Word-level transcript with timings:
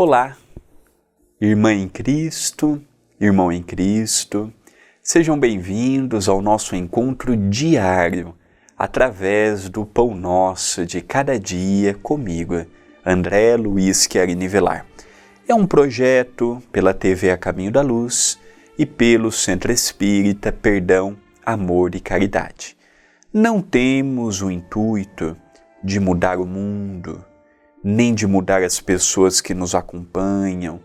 Olá, 0.00 0.36
irmã 1.40 1.72
em 1.72 1.88
Cristo, 1.88 2.80
irmão 3.20 3.50
em 3.50 3.60
Cristo, 3.60 4.52
sejam 5.02 5.36
bem-vindos 5.36 6.28
ao 6.28 6.40
nosso 6.40 6.76
encontro 6.76 7.36
diário 7.36 8.32
através 8.78 9.68
do 9.68 9.84
Pão 9.84 10.14
Nosso 10.14 10.86
de 10.86 11.00
Cada 11.00 11.36
Dia 11.36 11.94
comigo, 11.94 12.64
André 13.04 13.56
Luiz 13.56 14.06
Chiarini. 14.08 14.48
É 15.48 15.52
um 15.52 15.66
projeto 15.66 16.62
pela 16.70 16.94
TV 16.94 17.32
A 17.32 17.36
Caminho 17.36 17.72
da 17.72 17.82
Luz 17.82 18.38
e 18.78 18.86
pelo 18.86 19.32
Centro 19.32 19.72
Espírita 19.72 20.52
Perdão, 20.52 21.16
Amor 21.44 21.96
e 21.96 22.00
Caridade. 22.00 22.76
Não 23.32 23.60
temos 23.60 24.42
o 24.42 24.48
intuito 24.48 25.36
de 25.82 25.98
mudar 25.98 26.38
o 26.38 26.46
mundo, 26.46 27.24
nem 27.90 28.14
de 28.14 28.26
mudar 28.26 28.62
as 28.62 28.80
pessoas 28.80 29.40
que 29.40 29.54
nos 29.54 29.74
acompanham. 29.74 30.78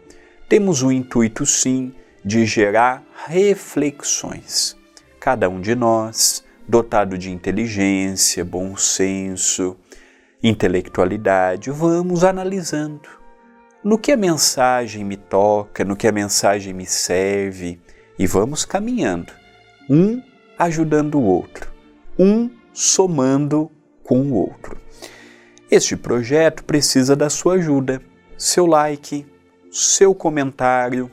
Temos 0.48 0.81
o 0.81 0.89
intuito, 0.89 1.45
sim, 1.45 1.94
de 2.23 2.45
gerar 2.45 3.03
reflexões. 3.27 4.77
Cada 5.20 5.49
um 5.49 5.59
de 5.59 5.75
nós, 5.75 6.45
dotado 6.66 7.17
de 7.17 7.30
inteligência, 7.30 8.45
bom 8.45 8.77
senso, 8.77 9.75
intelectualidade, 10.41 11.70
vamos 11.71 12.23
analisando 12.23 13.09
no 13.83 13.97
que 13.97 14.13
a 14.13 14.17
mensagem 14.17 15.03
me 15.03 15.17
toca, 15.17 15.83
no 15.83 15.97
que 15.97 16.08
a 16.08 16.11
mensagem 16.11 16.73
me 16.73 16.85
serve 16.85 17.81
e 18.17 18.25
vamos 18.25 18.64
caminhando, 18.64 19.33
um 19.89 20.22
ajudando 20.58 21.20
o 21.20 21.23
outro, 21.23 21.70
um 22.17 22.49
somando 22.72 23.70
com 24.03 24.22
o 24.22 24.36
outro. 24.36 24.77
Este 25.75 25.97
projeto 25.97 26.63
precisa 26.63 27.16
da 27.16 27.31
sua 27.31 27.55
ajuda, 27.55 27.99
seu 28.38 28.67
like, 28.67 29.25
seu 29.71 30.13
comentário 30.13 31.09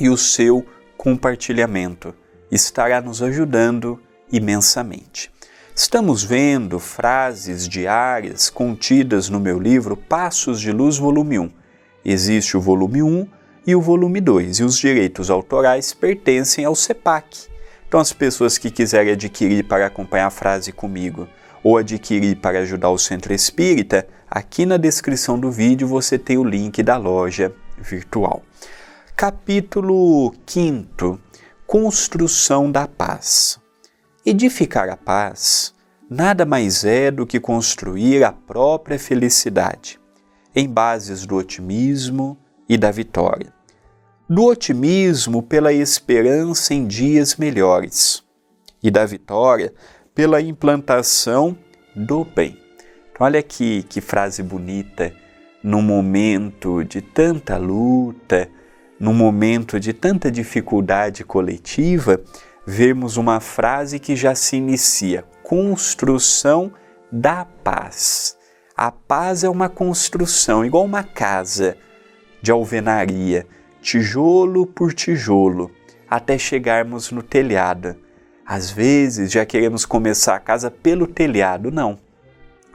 e 0.00 0.08
o 0.08 0.16
seu 0.16 0.64
compartilhamento. 0.96 2.14
Estará 2.50 3.02
nos 3.02 3.22
ajudando 3.22 4.00
imensamente. 4.32 5.30
Estamos 5.76 6.24
vendo 6.24 6.78
frases 6.78 7.68
diárias 7.68 8.48
contidas 8.48 9.28
no 9.28 9.38
meu 9.38 9.60
livro 9.60 9.94
Passos 9.94 10.58
de 10.58 10.72
Luz, 10.72 10.96
volume 10.96 11.38
1. 11.38 11.50
Existe 12.02 12.56
o 12.56 12.62
volume 12.62 13.02
1 13.02 13.28
e 13.66 13.76
o 13.76 13.82
volume 13.82 14.22
2, 14.22 14.60
e 14.60 14.64
os 14.64 14.78
direitos 14.78 15.28
autorais 15.28 15.92
pertencem 15.92 16.64
ao 16.64 16.74
CEPAC. 16.74 17.46
Então, 17.86 18.00
as 18.00 18.10
pessoas 18.10 18.56
que 18.56 18.70
quiserem 18.70 19.12
adquirir 19.12 19.64
para 19.64 19.84
acompanhar 19.84 20.28
a 20.28 20.30
frase 20.30 20.72
comigo 20.72 21.28
ou 21.62 21.76
adquirir 21.76 22.36
para 22.36 22.60
ajudar 22.60 22.90
o 22.90 22.98
Centro 22.98 23.32
Espírita, 23.32 24.06
aqui 24.28 24.66
na 24.66 24.76
descrição 24.76 25.38
do 25.38 25.50
vídeo 25.50 25.86
você 25.86 26.18
tem 26.18 26.36
o 26.38 26.44
link 26.44 26.82
da 26.82 26.96
loja 26.96 27.54
virtual. 27.78 28.42
Capítulo 29.16 30.34
5 30.46 31.20
Construção 31.66 32.70
da 32.70 32.86
Paz. 32.88 33.60
Edificar 34.26 34.88
a 34.88 34.96
paz 34.96 35.74
nada 36.10 36.44
mais 36.44 36.84
é 36.84 37.10
do 37.10 37.26
que 37.26 37.40
construir 37.40 38.22
a 38.22 38.32
própria 38.32 38.98
felicidade, 38.98 39.98
em 40.54 40.68
bases 40.68 41.24
do 41.24 41.36
otimismo 41.36 42.36
e 42.68 42.76
da 42.76 42.90
vitória. 42.90 43.52
Do 44.28 44.44
otimismo 44.44 45.42
pela 45.42 45.72
esperança 45.72 46.74
em 46.74 46.86
dias 46.86 47.36
melhores, 47.36 48.22
e 48.82 48.90
da 48.90 49.06
vitória 49.06 49.72
pela 50.14 50.40
implantação 50.40 51.56
do 51.94 52.24
bem. 52.24 52.58
Então, 53.10 53.26
olha 53.26 53.42
que, 53.42 53.82
que 53.84 54.00
frase 54.00 54.42
bonita, 54.42 55.12
num 55.62 55.82
momento 55.82 56.82
de 56.84 57.00
tanta 57.00 57.56
luta, 57.56 58.48
num 58.98 59.12
momento 59.12 59.78
de 59.78 59.92
tanta 59.92 60.30
dificuldade 60.30 61.24
coletiva, 61.24 62.20
vemos 62.66 63.16
uma 63.16 63.40
frase 63.40 63.98
que 63.98 64.14
já 64.16 64.34
se 64.34 64.56
inicia: 64.56 65.24
construção 65.42 66.72
da 67.10 67.44
paz. 67.44 68.36
A 68.76 68.90
paz 68.90 69.44
é 69.44 69.48
uma 69.48 69.68
construção, 69.68 70.64
igual 70.64 70.84
uma 70.84 71.02
casa 71.02 71.76
de 72.40 72.50
alvenaria, 72.50 73.46
tijolo 73.80 74.66
por 74.66 74.92
tijolo, 74.92 75.70
até 76.08 76.38
chegarmos 76.38 77.10
no 77.10 77.22
telhado. 77.22 77.96
Às 78.46 78.70
vezes 78.70 79.30
já 79.30 79.46
queremos 79.46 79.84
começar 79.86 80.34
a 80.34 80.40
casa 80.40 80.70
pelo 80.70 81.06
telhado, 81.06 81.70
não. 81.70 81.98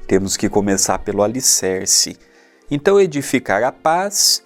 Temos 0.07 0.37
que 0.37 0.47
começar 0.47 0.99
pelo 0.99 1.21
alicerce. 1.21 2.17
Então, 2.71 2.99
edificar 2.99 3.63
a 3.63 3.71
paz 3.71 4.43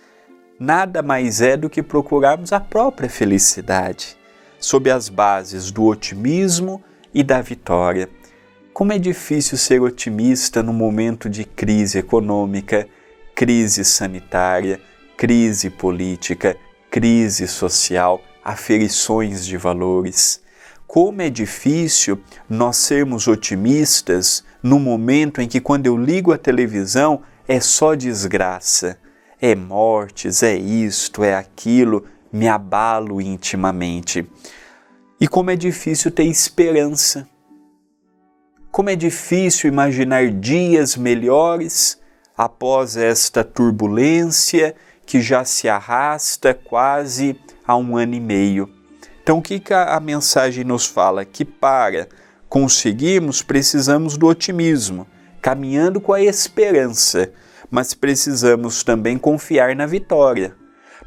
nada 0.59 1.01
mais 1.01 1.41
é 1.41 1.55
do 1.55 1.69
que 1.69 1.81
procurarmos 1.81 2.51
a 2.51 2.59
própria 2.59 3.09
felicidade, 3.09 4.17
sob 4.59 4.91
as 4.91 5.09
bases 5.09 5.71
do 5.71 5.85
otimismo 5.85 6.83
e 7.13 7.23
da 7.23 7.41
vitória. 7.41 8.09
Como 8.73 8.93
é 8.93 8.99
difícil 8.99 9.57
ser 9.57 9.81
otimista 9.81 10.63
no 10.63 10.73
momento 10.73 11.29
de 11.29 11.45
crise 11.45 11.97
econômica, 11.97 12.87
crise 13.35 13.83
sanitária, 13.83 14.79
crise 15.17 15.69
política, 15.69 16.55
crise 16.89 17.47
social, 17.47 18.21
aferições 18.43 19.45
de 19.45 19.57
valores 19.57 20.40
como 20.91 21.21
é 21.21 21.29
difícil 21.29 22.21
nós 22.49 22.75
sermos 22.75 23.25
otimistas 23.25 24.43
no 24.61 24.77
momento 24.77 25.39
em 25.39 25.47
que, 25.47 25.61
quando 25.61 25.87
eu 25.87 25.95
ligo 25.95 26.33
a 26.33 26.37
televisão, 26.37 27.21
é 27.47 27.61
só 27.61 27.95
desgraça, 27.95 28.99
é 29.39 29.55
mortes, 29.55 30.43
é 30.43 30.53
isto, 30.53 31.23
é 31.23 31.33
aquilo, 31.33 32.03
me 32.29 32.45
abalo 32.45 33.21
intimamente. 33.21 34.29
E 35.17 35.29
como 35.29 35.49
é 35.49 35.55
difícil 35.55 36.11
ter 36.11 36.25
esperança. 36.25 37.25
Como 38.69 38.89
é 38.89 38.95
difícil 38.97 39.69
imaginar 39.69 40.29
dias 40.29 40.97
melhores 40.97 42.01
após 42.37 42.97
esta 42.97 43.45
turbulência 43.45 44.75
que 45.05 45.21
já 45.21 45.45
se 45.45 45.69
arrasta 45.69 46.53
quase 46.53 47.39
há 47.65 47.77
um 47.77 47.95
ano 47.95 48.13
e 48.13 48.19
meio. 48.19 48.80
Então, 49.21 49.37
o 49.37 49.41
que, 49.41 49.61
a 49.71 49.99
mensagem 49.99 50.63
nos 50.63 50.85
fala? 50.85 51.23
Que 51.23 51.45
para 51.45 52.07
conseguirmos, 52.49 53.41
precisamos 53.41 54.17
do 54.17 54.27
otimismo, 54.27 55.07
caminhando 55.41 56.01
com 56.01 56.11
a 56.11 56.21
esperança, 56.21 57.31
mas 57.69 57.93
precisamos 57.93 58.83
também 58.83 59.17
confiar 59.17 59.75
na 59.75 59.85
vitória. 59.85 60.55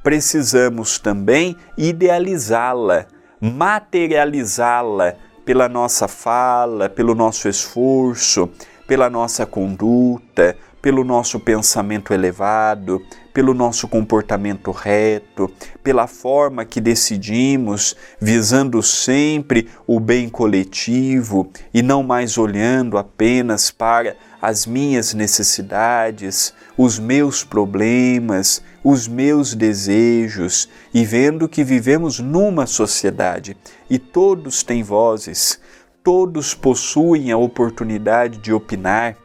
Precisamos 0.03 0.99
também 0.99 1.57
idealizá-la, 1.77 3.07
materializá-la 3.41 5.17
pela 5.45 5.69
nossa 5.69 6.09
fala, 6.09 6.89
pelo 6.89 7.15
nosso 7.15 7.49
esforço, 7.49 8.49
pela 8.87 9.09
nossa 9.09 9.47
conduta, 9.47 10.57
pelo 10.85 11.03
nosso 11.03 11.41
pensamento 11.41 12.13
elevado, 12.13 13.01
pelo 13.33 13.55
nosso 13.55 13.89
comportamento 13.89 14.71
reto, 14.71 15.51
pela 15.83 16.07
forma 16.07 16.65
que 16.65 16.81
decidimos, 16.81 17.97
visando 18.21 18.83
sempre 18.83 19.69
o 19.87 19.99
bem 19.99 20.29
coletivo 20.29 21.51
e 21.73 21.83
não 21.83 22.03
mais 22.03 22.37
olhando 22.37 22.99
apenas 22.99 23.71
para 23.71 24.15
as 24.43 24.67
minhas 24.67 25.15
necessidades, 25.15 26.53
os 26.77 26.99
meus 26.99 27.43
problemas, 27.43 28.63
os 28.85 29.09
meus 29.09 29.55
desejos 29.55 30.69
e 30.93 31.03
vendo 31.03 31.49
que 31.49 31.65
vivemos 31.65 32.21
numa 32.21 32.67
sociedade 32.67 33.57
e 33.89 33.99
todos 33.99 34.63
têm 34.63 34.83
vozes, 34.83 35.59
todos 36.05 36.53
possuem 36.53 37.33
a 37.33 37.39
oportunidade 37.39 38.37
de 38.37 38.53
opinar 38.53 39.17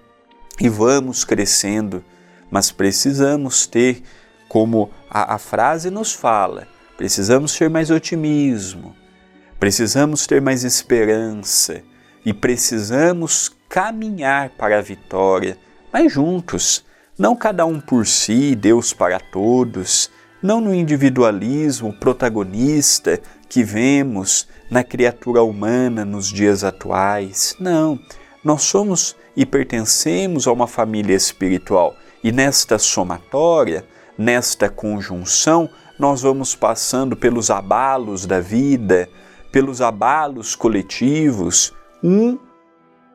e 0.62 0.70
vamos 0.70 1.26
crescendo, 1.26 2.02
mas 2.50 2.72
precisamos 2.72 3.68
ter, 3.68 4.02
como 4.48 4.90
a, 5.10 5.36
a 5.36 5.38
frase 5.38 5.90
nos 5.90 6.14
fala, 6.14 6.70
precisamos 6.98 7.54
ter 7.54 7.70
mais 7.70 7.92
otimismo, 7.92 8.96
precisamos 9.60 10.26
ter 10.26 10.42
mais 10.42 10.64
esperança 10.64 11.84
e 12.26 12.34
precisamos 12.34 13.52
caminhar 13.68 14.52
para 14.52 14.80
a 14.80 14.82
vitória, 14.82 15.58
mas 15.92 16.12
juntos, 16.12 16.86
não 17.18 17.36
cada 17.36 17.66
um 17.66 17.82
por 17.82 18.08
si, 18.08 18.56
Deus 18.56 18.94
para 18.94 19.20
todos, 19.20 20.10
não 20.42 20.62
no 20.62 20.74
individualismo 20.74 21.92
protagonista 21.92 23.20
que 23.50 23.64
vemos 23.64 24.48
na 24.70 24.84
criatura 24.84 25.42
humana 25.42 26.06
nos 26.06 26.28
dias 26.28 26.64
atuais. 26.64 27.56
Não, 27.60 28.00
nós 28.44 28.62
somos 28.62 29.16
e 29.36 29.46
pertencemos 29.46 30.48
a 30.48 30.52
uma 30.52 30.68
família 30.68 31.16
espiritual. 31.16 31.96
E 32.24 32.32
nesta 32.32 32.78
somatória, 32.78 33.86
nesta 34.18 34.70
conjunção, 34.70 35.70
nós 35.98 36.22
vamos 36.22 36.56
passando 36.56 37.18
pelos 37.18 37.50
abalos 37.50 38.26
da 38.26 38.40
vida, 38.40 39.10
pelos 39.52 39.82
abalos 39.82 40.56
coletivos, 40.56 41.74
um 42.04 42.38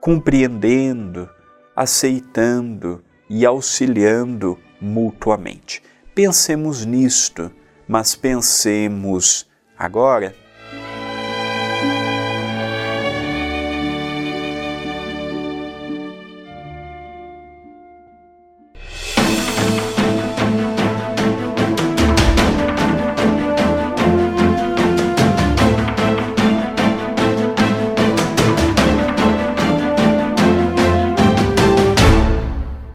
compreendendo, 0.00 1.28
aceitando 1.74 3.02
e 3.30 3.46
auxiliando 3.46 4.58
mutuamente. 4.80 5.82
Pensemos 6.14 6.84
nisto, 6.84 7.50
mas 7.88 8.14
pensemos 8.14 9.46
agora 9.84 10.34